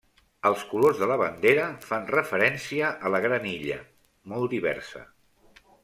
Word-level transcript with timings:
Els 0.49 0.61
colors 0.69 1.01
de 1.01 1.09
la 1.11 1.17
bandera 1.21 1.67
fan 1.89 2.09
referència 2.15 2.89
a 3.09 3.13
la 3.17 3.21
Gran 3.27 3.49
Illa, 3.53 3.79
molt 4.35 4.57
diversa. 4.57 5.05